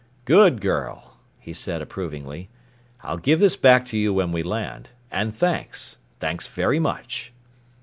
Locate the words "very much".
6.47-7.31